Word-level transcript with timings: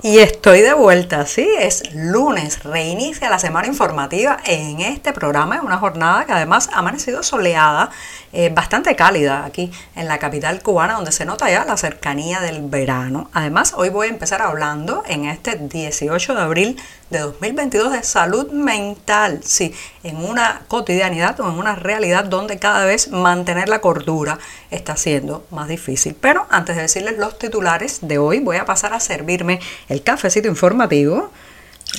Y 0.00 0.18
estoy 0.18 0.60
de 0.60 0.74
vuelta, 0.74 1.26
sí, 1.26 1.44
es 1.58 1.92
lunes, 1.92 2.62
reinicia 2.62 3.28
la 3.28 3.40
semana 3.40 3.66
informativa 3.66 4.36
en 4.44 4.78
este 4.78 5.12
programa, 5.12 5.56
es 5.56 5.62
una 5.62 5.78
jornada 5.78 6.24
que 6.24 6.30
además 6.30 6.70
ha 6.72 6.78
amanecido 6.78 7.24
soleada, 7.24 7.90
eh, 8.32 8.48
bastante 8.54 8.94
cálida 8.94 9.44
aquí 9.44 9.72
en 9.96 10.06
la 10.06 10.18
capital 10.18 10.62
cubana, 10.62 10.94
donde 10.94 11.10
se 11.10 11.24
nota 11.24 11.50
ya 11.50 11.64
la 11.64 11.76
cercanía 11.76 12.38
del 12.38 12.62
verano. 12.62 13.28
Además, 13.32 13.74
hoy 13.76 13.88
voy 13.88 14.06
a 14.06 14.10
empezar 14.10 14.40
hablando 14.40 15.02
en 15.08 15.24
este 15.24 15.56
18 15.56 16.32
de 16.32 16.40
abril 16.42 16.80
de 17.10 17.18
2022 17.18 17.90
de 17.90 18.04
salud 18.04 18.52
mental, 18.52 19.40
sí, 19.42 19.74
en 20.02 20.16
una 20.16 20.62
cotidianidad 20.68 21.38
o 21.40 21.48
en 21.48 21.58
una 21.58 21.74
realidad 21.74 22.24
donde 22.24 22.58
cada 22.58 22.84
vez 22.84 23.10
mantener 23.10 23.68
la 23.68 23.80
cordura 23.80 24.38
está 24.70 24.96
siendo 24.96 25.46
más 25.50 25.68
difícil. 25.68 26.16
Pero 26.20 26.46
antes 26.50 26.76
de 26.76 26.82
decirles 26.82 27.18
los 27.18 27.38
titulares 27.38 27.98
de 28.02 28.18
hoy, 28.18 28.40
voy 28.40 28.56
a 28.56 28.64
pasar 28.64 28.92
a 28.94 29.00
servirme 29.00 29.60
el 29.88 30.02
cafecito 30.02 30.48
informativo, 30.48 31.30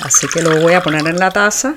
así 0.04 0.28
que 0.28 0.42
lo 0.42 0.62
voy 0.62 0.74
a 0.74 0.84
poner 0.84 1.06
en 1.08 1.20
la 1.20 1.32
taza 1.32 1.76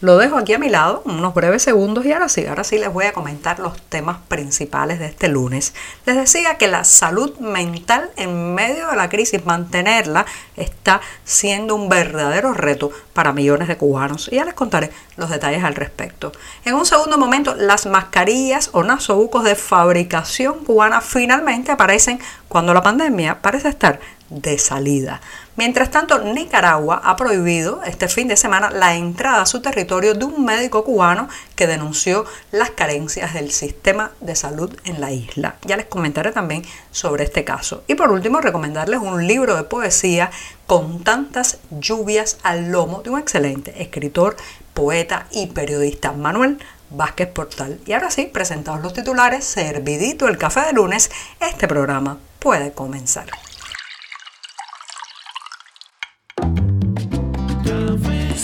lo 0.00 0.16
dejo 0.16 0.38
aquí 0.38 0.54
a 0.54 0.58
mi 0.58 0.68
lado 0.68 1.02
unos 1.04 1.34
breves 1.34 1.62
segundos 1.62 2.06
y 2.06 2.12
ahora 2.12 2.28
sí, 2.28 2.46
ahora 2.46 2.64
sí 2.64 2.78
les 2.78 2.92
voy 2.92 3.04
a 3.04 3.12
comentar 3.12 3.58
los 3.58 3.80
temas 3.82 4.18
principales 4.28 4.98
de 4.98 5.06
este 5.06 5.28
lunes. 5.28 5.74
Les 6.06 6.16
decía 6.16 6.56
que 6.56 6.68
la 6.68 6.84
salud 6.84 7.36
mental 7.38 8.10
en 8.16 8.54
medio 8.54 8.88
de 8.88 8.96
la 8.96 9.08
crisis, 9.10 9.44
mantenerla, 9.44 10.24
está 10.56 11.00
siendo 11.24 11.74
un 11.74 11.88
verdadero 11.88 12.54
reto 12.54 12.90
para 13.12 13.32
millones 13.32 13.68
de 13.68 13.76
cubanos. 13.76 14.28
Y 14.32 14.36
ya 14.36 14.44
les 14.44 14.54
contaré 14.54 14.90
los 15.16 15.28
detalles 15.28 15.64
al 15.64 15.74
respecto. 15.74 16.32
En 16.64 16.74
un 16.74 16.86
segundo 16.86 17.18
momento, 17.18 17.54
las 17.54 17.84
mascarillas 17.86 18.70
o 18.72 18.82
nasobucos 18.82 19.44
de 19.44 19.54
fabricación 19.54 20.64
cubana 20.64 21.00
finalmente 21.00 21.72
aparecen 21.72 22.20
cuando 22.48 22.72
la 22.72 22.82
pandemia 22.82 23.42
parece 23.42 23.68
estar 23.68 24.00
de 24.30 24.58
salida. 24.58 25.20
Mientras 25.56 25.90
tanto, 25.90 26.20
Nicaragua 26.20 27.02
ha 27.04 27.16
prohibido 27.16 27.82
este 27.84 28.08
fin 28.08 28.28
de 28.28 28.36
semana 28.36 28.70
la 28.70 28.94
entrada 28.94 29.42
a 29.42 29.46
su 29.46 29.60
territorio 29.60 30.14
de 30.14 30.24
un 30.24 30.44
médico 30.44 30.84
cubano 30.84 31.28
que 31.56 31.66
denunció 31.66 32.24
las 32.50 32.70
carencias 32.70 33.34
del 33.34 33.50
sistema 33.50 34.12
de 34.20 34.36
salud 34.36 34.74
en 34.84 35.00
la 35.00 35.12
isla. 35.12 35.56
Ya 35.66 35.76
les 35.76 35.86
comentaré 35.86 36.32
también 36.32 36.64
sobre 36.92 37.24
este 37.24 37.44
caso. 37.44 37.82
Y 37.88 37.96
por 37.96 38.10
último, 38.10 38.40
recomendarles 38.40 39.00
un 39.00 39.26
libro 39.26 39.56
de 39.56 39.64
poesía 39.64 40.30
con 40.66 41.02
tantas 41.02 41.58
lluvias 41.70 42.38
al 42.42 42.70
lomo 42.70 43.02
de 43.02 43.10
un 43.10 43.18
excelente 43.18 43.82
escritor, 43.82 44.36
poeta 44.72 45.26
y 45.32 45.48
periodista, 45.48 46.12
Manuel 46.12 46.58
Vázquez 46.90 47.28
Portal. 47.28 47.80
Y 47.86 47.92
ahora 47.92 48.10
sí, 48.10 48.30
presentados 48.32 48.80
los 48.80 48.92
titulares, 48.92 49.44
servidito 49.44 50.28
el 50.28 50.38
café 50.38 50.60
de 50.60 50.72
lunes, 50.72 51.10
este 51.40 51.68
programa 51.68 52.18
puede 52.38 52.72
comenzar. 52.72 53.26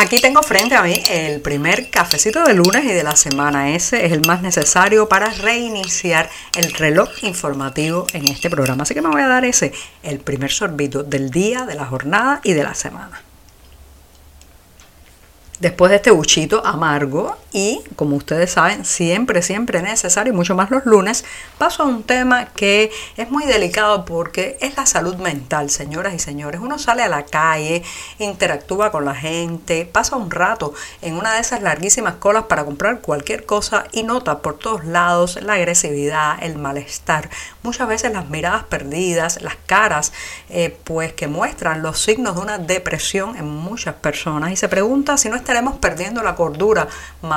Aquí 0.00 0.18
tengo 0.18 0.42
frente 0.42 0.74
a 0.74 0.82
mí 0.82 0.98
el 1.10 1.42
primer 1.42 1.90
cafecito 1.90 2.42
de 2.44 2.54
lunes 2.54 2.86
y 2.86 2.88
de 2.88 3.02
la 3.02 3.16
semana. 3.16 3.74
Ese 3.74 4.06
es 4.06 4.12
el 4.12 4.26
más 4.26 4.40
necesario 4.40 5.10
para 5.10 5.28
reiniciar 5.28 6.30
el 6.56 6.72
reloj 6.72 7.10
informativo 7.20 8.06
en 8.14 8.24
este 8.24 8.48
programa. 8.48 8.84
Así 8.84 8.94
que 8.94 9.02
me 9.02 9.10
voy 9.10 9.20
a 9.20 9.28
dar 9.28 9.44
ese, 9.44 9.74
el 10.02 10.20
primer 10.20 10.52
sorbito 10.52 11.02
del 11.02 11.30
día, 11.30 11.66
de 11.66 11.74
la 11.74 11.84
jornada 11.84 12.40
y 12.42 12.54
de 12.54 12.62
la 12.62 12.74
semana 12.74 13.20
después 15.60 15.90
de 15.90 15.96
este 15.96 16.10
buchito 16.10 16.64
amargo 16.64 17.36
y 17.52 17.82
como 17.96 18.16
ustedes 18.16 18.52
saben 18.52 18.84
siempre 18.84 19.42
siempre 19.42 19.82
necesario 19.82 20.32
y 20.32 20.36
mucho 20.36 20.54
más 20.54 20.70
los 20.70 20.86
lunes 20.86 21.24
paso 21.58 21.82
a 21.82 21.86
un 21.86 22.02
tema 22.02 22.46
que 22.46 22.90
es 23.16 23.30
muy 23.30 23.44
delicado 23.44 24.04
porque 24.04 24.56
es 24.60 24.76
la 24.76 24.86
salud 24.86 25.16
mental 25.16 25.70
señoras 25.70 26.14
y 26.14 26.18
señores. 26.18 26.60
Uno 26.60 26.78
sale 26.78 27.02
a 27.02 27.08
la 27.08 27.24
calle 27.24 27.82
interactúa 28.18 28.90
con 28.90 29.04
la 29.04 29.14
gente 29.14 29.88
pasa 29.90 30.16
un 30.16 30.30
rato 30.30 30.72
en 31.02 31.14
una 31.14 31.34
de 31.34 31.40
esas 31.40 31.62
larguísimas 31.62 32.14
colas 32.16 32.44
para 32.44 32.64
comprar 32.64 33.00
cualquier 33.00 33.46
cosa 33.46 33.84
y 33.92 34.02
nota 34.02 34.40
por 34.40 34.58
todos 34.58 34.84
lados 34.84 35.38
la 35.42 35.54
agresividad 35.54 36.42
el 36.42 36.58
malestar 36.58 37.30
muchas 37.62 37.88
veces 37.88 38.12
las 38.12 38.28
miradas 38.28 38.64
perdidas 38.64 39.40
las 39.42 39.56
caras 39.66 40.12
eh, 40.48 40.76
pues 40.84 41.12
que 41.12 41.28
muestran 41.28 41.82
los 41.82 42.00
signos 42.00 42.36
de 42.36 42.42
una 42.42 42.58
depresión 42.58 43.36
en 43.36 43.48
muchas 43.48 43.94
personas. 43.94 44.52
Y 44.52 44.56
se 44.56 44.68
pregunta 44.68 45.16
si 45.16 45.28
no 45.28 45.36
estaremos 45.36 45.76
perdiendo 45.78 46.22
la 46.22 46.34
cordura 46.34 46.88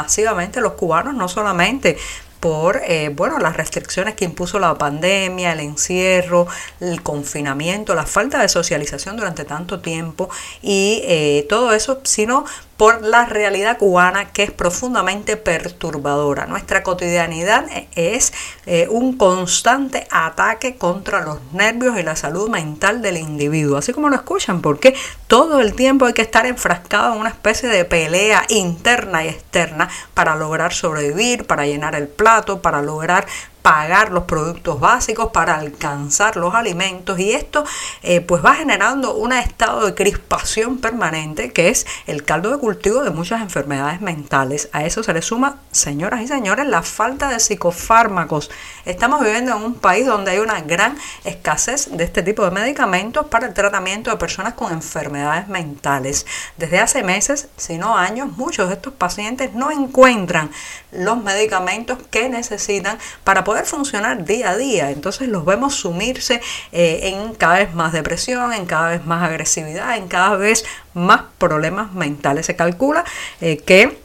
masivamente 0.04 0.60
los 0.60 0.74
cubanos, 0.74 1.14
no 1.16 1.28
solamente 1.28 1.98
por 2.42 2.82
eh, 2.86 3.10
bueno, 3.16 3.40
las 3.40 3.56
restricciones 3.56 4.16
que 4.16 4.26
impuso 4.26 4.60
la 4.60 4.78
pandemia, 4.78 5.54
el 5.54 5.62
encierro, 5.62 6.46
el 6.82 7.02
confinamiento, 7.02 7.96
la 7.96 8.06
falta 8.06 8.42
de 8.42 8.50
socialización 8.50 9.16
durante 9.16 9.46
tanto 9.46 9.80
tiempo 9.80 10.30
y 10.62 11.00
eh, 11.06 11.46
todo 11.48 11.72
eso, 11.74 12.02
sino 12.04 12.44
por 12.78 13.04
la 13.04 13.26
realidad 13.26 13.78
cubana 13.78 14.32
que 14.32 14.44
es 14.44 14.52
profundamente 14.52 15.38
perturbadora. 15.38 16.46
Nuestra 16.46 16.84
cotidianidad 16.84 17.66
es 17.96 18.34
eh, 18.66 18.88
un 18.90 19.18
constante 19.18 20.08
ataque 20.12 20.76
contra 20.76 21.22
los 21.24 21.40
nervios 21.54 21.98
y 22.00 22.04
la 22.04 22.16
salud 22.16 22.50
mental 22.50 23.02
del 23.02 23.18
individuo, 23.18 23.78
así 23.78 23.94
como 23.94 24.10
lo 24.10 24.16
escuchan, 24.16 24.62
porque 24.62 24.96
todo 25.28 25.60
el 25.60 25.74
tiempo 25.74 26.06
hay 26.06 26.14
que 26.14 26.22
estar 26.22 26.46
enfrascado 26.46 27.14
en 27.14 27.20
una 27.20 27.30
especie 27.30 27.70
de 27.70 27.86
pelea 27.86 28.46
interna 28.50 29.24
y 29.24 29.30
externa 29.30 29.90
para 30.14 30.36
lograr 30.36 30.74
sobrevivir, 30.74 31.46
para 31.46 31.66
llenar 31.66 31.96
el 31.96 32.08
plato, 32.08 32.62
para 32.62 32.82
lograr 32.82 33.26
pagar 33.64 34.12
los 34.12 34.26
productos 34.26 34.80
básicos 34.80 35.32
para 35.32 35.56
alcanzar 35.56 36.36
los 36.36 36.54
alimentos 36.54 37.18
y 37.18 37.32
esto 37.32 37.64
eh, 38.04 38.20
pues 38.20 38.46
va 38.46 38.56
generando 38.56 39.16
un 39.16 39.32
estado 39.32 39.86
de 39.86 39.96
crispación 39.96 40.80
permanente 40.80 41.54
que 41.54 41.70
es 41.70 41.88
el 42.06 42.26
caldo 42.26 42.52
de 42.52 42.58
cultivo 42.58 43.04
de 43.04 43.10
muchas 43.10 43.42
enfermedades 43.42 44.02
mentales. 44.02 44.70
A 44.74 44.84
eso 44.84 45.02
se 45.02 45.14
le 45.14 45.22
suma, 45.22 45.60
señoras 45.72 46.22
y 46.22 46.28
señores, 46.28 46.68
la 46.68 46.84
falta 46.84 47.30
de 47.30 47.40
psicofármacos. 47.40 48.52
Estamos 48.84 49.22
viviendo 49.22 49.56
en 49.56 49.64
un 49.64 49.76
país 49.76 50.06
donde 50.06 50.32
hay 50.32 50.40
una 50.40 50.60
gran 50.60 50.98
escasez 51.24 51.90
de 51.90 52.04
este 52.04 52.22
tipo 52.22 52.44
de 52.44 52.52
medicamentos 52.52 53.28
para 53.28 53.48
el 53.48 53.54
tratamiento 53.54 54.12
de 54.12 54.18
personas 54.18 54.56
con 54.56 54.74
enfermedades 54.74 55.48
mentales. 55.48 56.26
Desde 56.58 56.82
hace 56.82 57.02
meses, 57.02 57.48
si 57.56 57.78
no 57.78 57.98
años, 57.98 58.36
muchos 58.36 58.68
de 58.68 58.76
estos 58.76 58.94
pacientes 58.94 59.54
no 59.54 59.72
encuentran 59.72 60.52
los 60.92 61.24
medicamentos 61.24 61.98
que 62.12 62.28
necesitan 62.28 63.00
para 63.24 63.46
poder 63.46 63.53
funcionar 63.64 64.26
día 64.26 64.52
a 64.52 64.58
día. 64.58 64.92
Entonces 64.92 65.28
los 65.28 65.46
vemos 65.46 65.76
sumirse 65.76 66.42
eh, 66.72 67.00
en 67.04 67.34
cada 67.36 67.60
vez 67.60 67.74
más 67.74 67.94
depresión, 67.94 68.54
en 68.54 68.66
cada 68.66 68.90
vez 68.90 69.06
más 69.06 69.24
agresividad, 69.24 69.98
en 69.98 70.08
cada 70.08 70.36
vez 70.36 70.66
más 70.94 71.22
problemas 71.38 71.94
mentales. 71.94 72.46
Se 72.46 72.56
calcula 72.56 73.04
eh, 73.42 73.58
que, 73.58 73.98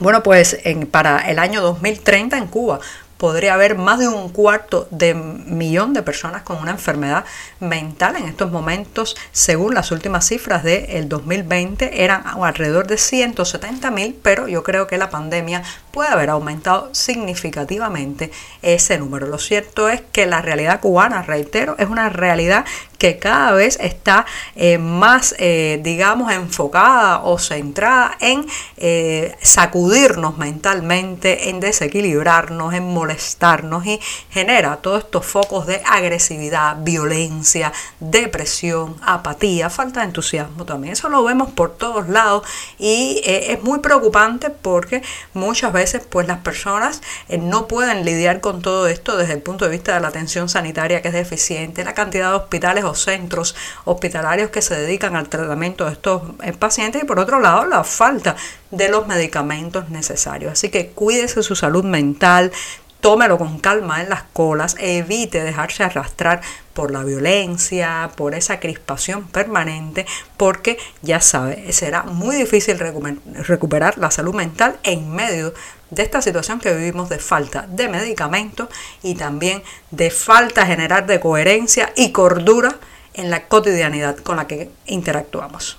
bueno, 0.00 0.22
pues 0.22 0.58
en, 0.64 0.86
para 0.86 1.28
el 1.28 1.38
año 1.38 1.60
2030 1.60 2.38
en 2.38 2.46
Cuba 2.46 2.80
podría 3.16 3.54
haber 3.54 3.76
más 3.76 3.98
de 3.98 4.08
un 4.08 4.28
cuarto 4.28 4.88
de 4.90 5.14
millón 5.14 5.92
de 5.92 6.02
personas 6.02 6.42
con 6.42 6.58
una 6.58 6.72
enfermedad 6.72 7.24
mental 7.60 8.16
en 8.16 8.24
estos 8.24 8.50
momentos, 8.50 9.16
según 9.32 9.74
las 9.74 9.90
últimas 9.90 10.26
cifras 10.26 10.62
del 10.62 11.08
2020, 11.08 12.04
eran 12.04 12.24
alrededor 12.26 12.86
de 12.86 12.98
170 12.98 13.90
mil, 13.90 14.18
pero 14.22 14.48
yo 14.48 14.62
creo 14.62 14.86
que 14.86 14.98
la 14.98 15.10
pandemia 15.10 15.62
puede 15.90 16.10
haber 16.10 16.30
aumentado 16.30 16.90
significativamente 16.92 18.30
ese 18.62 18.98
número. 18.98 19.26
Lo 19.26 19.38
cierto 19.38 19.88
es 19.88 20.02
que 20.12 20.26
la 20.26 20.42
realidad 20.42 20.80
cubana, 20.80 21.22
reitero, 21.22 21.76
es 21.78 21.88
una 21.88 22.08
realidad 22.08 22.64
que 22.98 23.18
cada 23.18 23.52
vez 23.52 23.78
está 23.80 24.26
eh, 24.54 24.78
más, 24.78 25.34
eh, 25.38 25.80
digamos, 25.82 26.32
enfocada 26.32 27.22
o 27.22 27.38
centrada 27.38 28.16
en 28.20 28.46
eh, 28.76 29.36
sacudirnos 29.42 30.38
mentalmente, 30.38 31.50
en 31.50 31.60
desequilibrarnos, 31.60 32.74
en 32.74 32.92
molestarnos 32.92 33.86
y 33.86 34.00
genera 34.30 34.76
todos 34.76 35.04
estos 35.04 35.26
focos 35.26 35.66
de 35.66 35.82
agresividad, 35.86 36.76
violencia, 36.80 37.72
depresión, 38.00 38.96
apatía, 39.02 39.70
falta 39.70 40.00
de 40.00 40.06
entusiasmo 40.06 40.64
también. 40.64 40.92
Eso 40.92 41.08
lo 41.08 41.22
vemos 41.24 41.50
por 41.50 41.76
todos 41.76 42.08
lados 42.08 42.46
y 42.78 43.20
es 43.24 43.62
muy 43.62 43.80
preocupante 43.80 44.50
porque 44.50 45.02
muchas 45.34 45.72
veces 45.72 46.02
pues 46.08 46.26
las 46.26 46.38
personas 46.38 47.02
no 47.28 47.66
pueden 47.68 48.04
lidiar 48.04 48.40
con 48.40 48.62
todo 48.62 48.86
esto 48.86 49.16
desde 49.16 49.34
el 49.34 49.42
punto 49.42 49.64
de 49.64 49.70
vista 49.70 49.94
de 49.94 50.00
la 50.00 50.08
atención 50.08 50.48
sanitaria 50.48 51.02
que 51.02 51.08
es 51.08 51.14
deficiente, 51.14 51.84
la 51.84 51.94
cantidad 51.94 52.30
de 52.30 52.36
hospitales 52.36 52.85
o 52.86 52.94
centros 52.94 53.54
hospitalarios 53.84 54.50
que 54.50 54.62
se 54.62 54.76
dedican 54.76 55.16
al 55.16 55.28
tratamiento 55.28 55.84
de 55.84 55.92
estos 55.92 56.22
eh, 56.42 56.52
pacientes 56.52 57.02
y 57.02 57.06
por 57.06 57.18
otro 57.18 57.40
lado 57.40 57.66
la 57.66 57.84
falta 57.84 58.36
de 58.70 58.88
los 58.88 59.06
medicamentos 59.06 59.88
necesarios. 59.90 60.52
Así 60.52 60.70
que 60.70 60.88
cuídese 60.88 61.42
su 61.42 61.56
salud 61.56 61.84
mental, 61.84 62.52
tómelo 63.00 63.38
con 63.38 63.58
calma 63.58 64.02
en 64.02 64.08
las 64.08 64.22
colas, 64.32 64.76
evite 64.78 65.42
dejarse 65.42 65.84
arrastrar 65.84 66.40
por 66.74 66.90
la 66.90 67.04
violencia, 67.04 68.10
por 68.16 68.34
esa 68.34 68.60
crispación 68.60 69.26
permanente, 69.28 70.06
porque 70.36 70.78
ya 71.02 71.20
sabe, 71.20 71.72
será 71.72 72.02
muy 72.02 72.36
difícil 72.36 72.78
recuperar 72.78 73.96
la 73.98 74.10
salud 74.10 74.34
mental 74.34 74.76
en 74.82 75.10
medio 75.10 75.54
de 75.90 76.02
esta 76.02 76.20
situación 76.20 76.60
que 76.60 76.74
vivimos 76.74 77.08
de 77.08 77.18
falta 77.18 77.66
de 77.68 77.88
medicamentos 77.88 78.68
y 79.02 79.14
también 79.14 79.62
de 79.90 80.10
falta 80.10 80.66
general 80.66 81.06
de 81.06 81.20
coherencia 81.20 81.92
y 81.96 82.12
cordura 82.12 82.76
en 83.14 83.30
la 83.30 83.48
cotidianidad 83.48 84.18
con 84.18 84.36
la 84.36 84.46
que 84.46 84.70
interactuamos. 84.86 85.78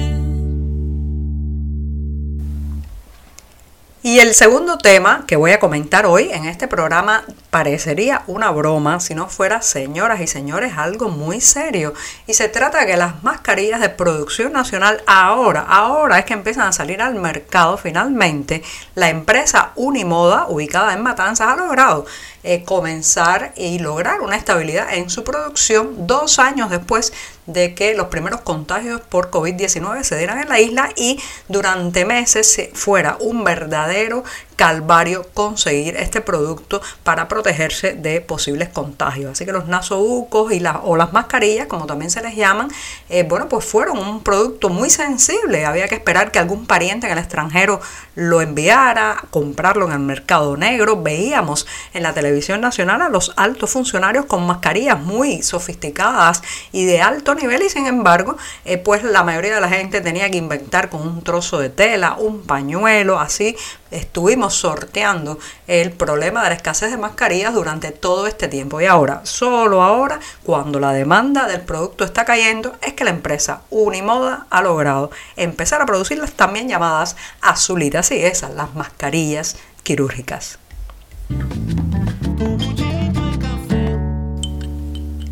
Y 4.03 4.17
el 4.17 4.33
segundo 4.33 4.79
tema 4.79 5.25
que 5.27 5.35
voy 5.35 5.51
a 5.51 5.59
comentar 5.59 6.07
hoy 6.07 6.31
en 6.31 6.45
este 6.45 6.67
programa 6.67 7.23
parecería 7.51 8.23
una 8.25 8.49
broma 8.49 8.99
si 8.99 9.13
no 9.13 9.27
fuera, 9.27 9.61
señoras 9.61 10.21
y 10.21 10.25
señores, 10.25 10.73
algo 10.75 11.09
muy 11.09 11.39
serio. 11.39 11.93
Y 12.25 12.33
se 12.33 12.49
trata 12.49 12.79
de 12.79 12.87
que 12.87 12.97
las 12.97 13.21
mascarillas 13.21 13.79
de 13.79 13.89
producción 13.89 14.53
nacional 14.53 15.03
ahora, 15.05 15.61
ahora 15.69 16.17
es 16.17 16.25
que 16.25 16.33
empiezan 16.33 16.67
a 16.67 16.71
salir 16.71 16.99
al 16.99 17.13
mercado 17.13 17.77
finalmente. 17.77 18.63
La 18.95 19.09
empresa 19.09 19.71
Unimoda, 19.75 20.47
ubicada 20.49 20.93
en 20.93 21.03
Matanzas, 21.03 21.49
ha 21.49 21.55
logrado 21.55 22.07
eh, 22.43 22.63
comenzar 22.63 23.53
y 23.55 23.79
lograr 23.79 24.21
una 24.21 24.35
estabilidad 24.35 24.93
en 24.93 25.09
su 25.09 25.23
producción 25.23 26.07
dos 26.07 26.39
años 26.39 26.69
después 26.69 27.13
de 27.45 27.75
que 27.75 27.93
los 27.93 28.07
primeros 28.07 28.41
contagios 28.41 29.01
por 29.01 29.29
COVID-19 29.29 30.03
se 30.03 30.17
dieran 30.17 30.39
en 30.39 30.49
la 30.49 30.59
isla 30.59 30.89
y 30.95 31.19
durante 31.47 32.05
meses 32.05 32.69
fuera 32.73 33.17
un 33.19 33.43
verdadero 33.43 34.23
calvario 34.61 35.25
conseguir 35.33 35.95
este 35.95 36.21
producto 36.21 36.83
para 37.03 37.27
protegerse 37.27 37.93
de 37.93 38.21
posibles 38.21 38.69
contagios. 38.69 39.31
Así 39.31 39.43
que 39.43 39.51
los 39.51 39.65
nasobucos 39.65 40.51
y 40.51 40.59
las, 40.59 40.77
o 40.83 40.95
las 40.95 41.13
mascarillas, 41.13 41.65
como 41.65 41.87
también 41.87 42.11
se 42.11 42.21
les 42.21 42.35
llaman, 42.35 42.69
eh, 43.09 43.23
bueno, 43.23 43.49
pues 43.49 43.65
fueron 43.65 43.97
un 43.97 44.21
producto 44.21 44.69
muy 44.69 44.91
sensible. 44.91 45.65
Había 45.65 45.87
que 45.87 45.95
esperar 45.95 46.29
que 46.29 46.37
algún 46.37 46.67
pariente 46.67 47.07
en 47.07 47.13
el 47.13 47.17
extranjero 47.17 47.81
lo 48.13 48.39
enviara, 48.39 49.23
comprarlo 49.31 49.87
en 49.87 49.93
el 49.93 49.99
mercado 49.99 50.55
negro. 50.55 51.01
Veíamos 51.01 51.65
en 51.95 52.03
la 52.03 52.13
televisión 52.13 52.61
nacional 52.61 53.01
a 53.01 53.09
los 53.09 53.33
altos 53.37 53.71
funcionarios 53.71 54.25
con 54.25 54.45
mascarillas 54.45 54.99
muy 54.99 55.41
sofisticadas 55.41 56.43
y 56.71 56.85
de 56.85 57.01
alto 57.01 57.33
nivel 57.33 57.63
y 57.63 57.69
sin 57.69 57.87
embargo, 57.87 58.37
eh, 58.65 58.77
pues 58.77 59.03
la 59.03 59.23
mayoría 59.23 59.55
de 59.55 59.61
la 59.61 59.69
gente 59.69 60.01
tenía 60.01 60.29
que 60.29 60.37
inventar 60.37 60.91
con 60.91 61.01
un 61.01 61.23
trozo 61.23 61.57
de 61.57 61.69
tela, 61.69 62.13
un 62.19 62.43
pañuelo, 62.43 63.19
así 63.19 63.55
estuvimos 63.89 64.50
sorteando 64.51 65.39
el 65.67 65.91
problema 65.91 66.43
de 66.43 66.49
la 66.49 66.55
escasez 66.55 66.91
de 66.91 66.97
mascarillas 66.97 67.53
durante 67.53 67.91
todo 67.91 68.27
este 68.27 68.47
tiempo. 68.47 68.79
Y 68.81 68.85
ahora, 68.85 69.21
solo 69.23 69.81
ahora, 69.81 70.19
cuando 70.43 70.79
la 70.79 70.93
demanda 70.93 71.47
del 71.47 71.61
producto 71.61 72.03
está 72.03 72.25
cayendo, 72.25 72.75
es 72.81 72.93
que 72.93 73.03
la 73.03 73.09
empresa 73.09 73.61
Unimoda 73.69 74.45
ha 74.49 74.61
logrado 74.61 75.11
empezar 75.35 75.81
a 75.81 75.85
producir 75.85 76.19
las 76.19 76.33
también 76.33 76.67
llamadas 76.67 77.15
azulitas 77.41 78.11
y 78.11 78.23
esas, 78.23 78.53
las 78.53 78.75
mascarillas 78.75 79.57
quirúrgicas. 79.83 80.59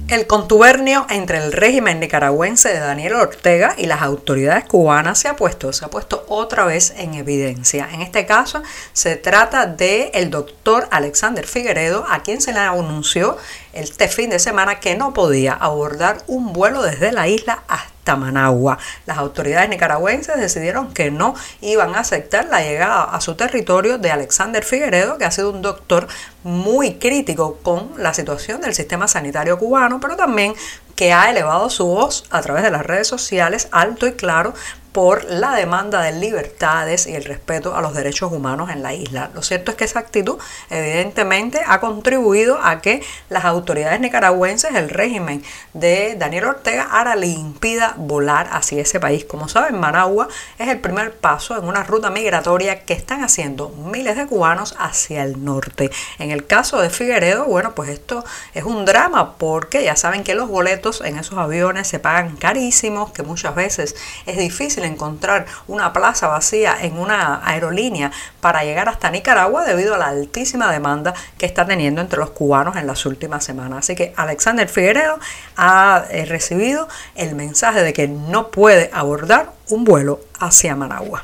El 0.09 0.25
contubernio 0.25 1.05
entre 1.11 1.37
el 1.37 1.51
régimen 1.51 1.99
nicaragüense 1.99 2.69
de 2.69 2.79
Daniel 2.79 3.13
Ortega 3.13 3.75
y 3.77 3.85
las 3.85 4.01
autoridades 4.01 4.65
cubanas 4.65 5.19
se 5.19 5.27
ha 5.27 5.35
puesto, 5.35 5.71
se 5.71 5.85
ha 5.85 5.89
puesto 5.89 6.25
otra 6.27 6.65
vez 6.65 6.95
en 6.97 7.13
evidencia. 7.13 7.87
En 7.91 8.01
este 8.01 8.25
caso 8.25 8.63
se 8.91 9.17
trata 9.17 9.67
de 9.67 10.09
doctor 10.31 10.87
Alexander 10.89 11.45
Figueredo, 11.45 12.07
a 12.09 12.23
quien 12.23 12.41
se 12.41 12.53
le 12.53 12.59
anunció 12.59 13.37
este 13.73 14.07
fin 14.07 14.31
de 14.31 14.39
semana 14.39 14.79
que 14.79 14.95
no 14.95 15.13
podía 15.13 15.53
abordar 15.53 16.23
un 16.25 16.53
vuelo 16.53 16.81
desde 16.81 17.11
la 17.11 17.27
isla 17.27 17.61
hasta 17.67 17.98
Managua. 18.15 18.77
Las 19.05 19.17
autoridades 19.17 19.69
nicaragüenses 19.69 20.37
decidieron 20.37 20.93
que 20.93 21.11
no 21.11 21.35
iban 21.61 21.95
a 21.95 21.99
aceptar 21.99 22.45
la 22.45 22.61
llegada 22.61 23.03
a 23.03 23.21
su 23.21 23.35
territorio 23.35 23.97
de 23.97 24.11
Alexander 24.11 24.63
Figueredo, 24.63 25.17
que 25.17 25.25
ha 25.25 25.31
sido 25.31 25.51
un 25.51 25.61
doctor 25.61 26.07
muy 26.43 26.95
crítico 26.95 27.57
con 27.61 27.91
la 27.97 28.13
situación 28.13 28.61
del 28.61 28.73
sistema 28.73 29.07
sanitario 29.07 29.57
cubano, 29.57 29.99
pero 29.99 30.15
también 30.15 30.53
que 30.95 31.13
ha 31.13 31.29
elevado 31.29 31.69
su 31.69 31.85
voz 31.85 32.25
a 32.29 32.41
través 32.41 32.61
de 32.61 32.71
las 32.71 32.85
redes 32.85 33.07
sociales 33.07 33.69
alto 33.71 34.05
y 34.05 34.13
claro 34.13 34.53
por 34.91 35.25
la 35.25 35.55
demanda 35.55 36.01
de 36.01 36.13
libertades 36.13 37.07
y 37.07 37.15
el 37.15 37.23
respeto 37.23 37.75
a 37.75 37.81
los 37.81 37.93
derechos 37.93 38.31
humanos 38.31 38.69
en 38.69 38.81
la 38.81 38.93
isla. 38.93 39.29
Lo 39.33 39.43
cierto 39.43 39.71
es 39.71 39.77
que 39.77 39.83
esa 39.83 39.99
actitud 39.99 40.37
evidentemente 40.69 41.61
ha 41.65 41.79
contribuido 41.79 42.59
a 42.61 42.81
que 42.81 43.03
las 43.29 43.45
autoridades 43.45 43.99
nicaragüenses, 43.99 44.73
el 44.75 44.89
régimen 44.89 45.43
de 45.73 46.15
Daniel 46.17 46.45
Ortega, 46.45 46.87
ahora 46.91 47.15
le 47.15 47.27
impida 47.27 47.93
volar 47.97 48.49
hacia 48.51 48.81
ese 48.81 48.99
país. 48.99 49.25
Como 49.25 49.47
saben, 49.47 49.79
Managua 49.79 50.27
es 50.57 50.67
el 50.67 50.79
primer 50.79 51.15
paso 51.17 51.57
en 51.57 51.65
una 51.65 51.83
ruta 51.83 52.09
migratoria 52.09 52.83
que 52.83 52.93
están 52.93 53.23
haciendo 53.23 53.69
miles 53.69 54.17
de 54.17 54.25
cubanos 54.25 54.75
hacia 54.79 55.23
el 55.23 55.43
norte. 55.43 55.91
En 56.17 56.31
el 56.31 56.45
caso 56.45 56.81
de 56.81 56.89
Figueredo, 56.89 57.45
bueno, 57.45 57.75
pues 57.75 57.89
esto 57.89 58.23
es 58.53 58.63
un 58.63 58.85
drama 58.85 59.35
porque 59.37 59.83
ya 59.83 59.95
saben 59.95 60.23
que 60.23 60.35
los 60.35 60.49
boletos 60.49 61.01
en 61.01 61.17
esos 61.17 61.37
aviones 61.37 61.87
se 61.87 61.99
pagan 61.99 62.35
carísimos, 62.37 63.11
que 63.11 63.23
muchas 63.23 63.55
veces 63.55 63.95
es 64.25 64.37
difícil 64.37 64.78
encontrar 64.85 65.45
una 65.67 65.93
plaza 65.93 66.27
vacía 66.27 66.75
en 66.81 66.97
una 66.97 67.41
aerolínea 67.47 68.11
para 68.41 68.63
llegar 68.63 68.89
hasta 68.89 69.11
Nicaragua 69.11 69.65
debido 69.65 69.95
a 69.95 69.97
la 69.97 70.07
altísima 70.07 70.71
demanda 70.71 71.13
que 71.37 71.45
está 71.45 71.65
teniendo 71.65 72.01
entre 72.01 72.19
los 72.19 72.31
cubanos 72.31 72.75
en 72.75 72.87
las 72.87 73.05
últimas 73.05 73.43
semanas. 73.43 73.79
Así 73.79 73.95
que 73.95 74.13
Alexander 74.15 74.67
Figueredo 74.67 75.19
ha 75.55 76.05
eh, 76.09 76.25
recibido 76.25 76.87
el 77.15 77.35
mensaje 77.35 77.83
de 77.83 77.93
que 77.93 78.07
no 78.07 78.51
puede 78.51 78.89
abordar 78.93 79.53
un 79.69 79.83
vuelo 79.83 80.19
hacia 80.39 80.75
Managua. 80.75 81.23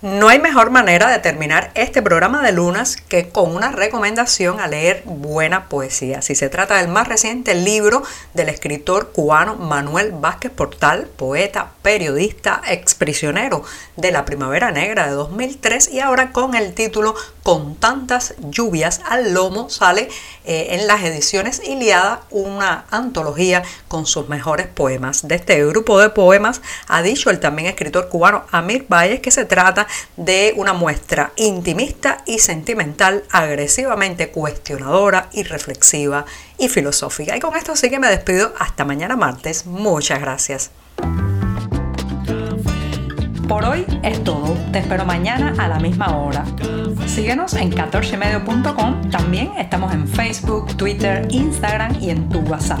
No 0.00 0.28
hay 0.28 0.38
mejor 0.38 0.70
manera 0.70 1.08
de 1.08 1.18
terminar 1.18 1.72
este 1.74 2.02
programa 2.02 2.40
de 2.40 2.52
lunas 2.52 2.96
que 2.96 3.30
con 3.30 3.56
una 3.56 3.72
recomendación 3.72 4.60
a 4.60 4.68
leer 4.68 5.02
buena 5.04 5.68
poesía. 5.68 6.22
Si 6.22 6.36
se 6.36 6.48
trata 6.48 6.76
del 6.76 6.86
más 6.86 7.08
reciente 7.08 7.56
libro 7.56 8.04
del 8.32 8.48
escritor 8.48 9.10
cubano 9.10 9.56
Manuel 9.56 10.12
Vázquez 10.12 10.52
Portal, 10.52 11.08
poeta, 11.16 11.72
periodista, 11.82 12.62
exprisionero 12.68 13.64
de 13.96 14.12
la 14.12 14.24
Primavera 14.24 14.70
Negra 14.70 15.08
de 15.08 15.14
2003 15.14 15.88
y 15.92 15.98
ahora 15.98 16.30
con 16.30 16.54
el 16.54 16.74
título 16.74 17.16
Con 17.42 17.74
tantas 17.74 18.34
lluvias 18.38 19.00
al 19.04 19.34
lomo 19.34 19.68
sale 19.68 20.08
eh, 20.44 20.68
en 20.78 20.86
las 20.86 21.02
ediciones 21.02 21.60
Iliada 21.64 22.20
una 22.30 22.84
antología 22.92 23.64
con 23.88 24.06
sus 24.06 24.28
mejores 24.28 24.68
poemas. 24.68 25.26
De 25.26 25.34
este 25.34 25.66
grupo 25.66 25.98
de 25.98 26.10
poemas 26.10 26.62
ha 26.86 27.02
dicho 27.02 27.30
el 27.30 27.40
también 27.40 27.66
escritor 27.66 28.08
cubano 28.08 28.44
Amir 28.52 28.86
Valles 28.88 29.18
que 29.18 29.32
se 29.32 29.44
trata 29.44 29.87
de 30.16 30.54
una 30.56 30.72
muestra 30.72 31.32
intimista 31.36 32.22
y 32.26 32.38
sentimental, 32.38 33.24
agresivamente 33.30 34.30
cuestionadora 34.30 35.28
y 35.32 35.42
reflexiva 35.42 36.24
y 36.58 36.68
filosófica. 36.68 37.36
Y 37.36 37.40
con 37.40 37.56
esto 37.56 37.76
sí 37.76 37.90
que 37.90 37.98
me 37.98 38.08
despido 38.08 38.52
hasta 38.58 38.84
mañana 38.84 39.16
martes. 39.16 39.66
Muchas 39.66 40.20
gracias. 40.20 40.70
Por 43.48 43.64
hoy 43.64 43.86
es 44.02 44.22
todo. 44.24 44.54
Te 44.72 44.80
espero 44.80 45.06
mañana 45.06 45.54
a 45.58 45.68
la 45.68 45.80
misma 45.80 46.18
hora. 46.18 46.44
Síguenos 47.06 47.54
en 47.54 47.72
14medio.com. 47.72 49.10
También 49.10 49.52
estamos 49.56 49.94
en 49.94 50.06
Facebook, 50.06 50.76
Twitter, 50.76 51.26
Instagram 51.30 51.96
y 51.98 52.10
en 52.10 52.28
tu 52.28 52.40
WhatsApp. 52.40 52.80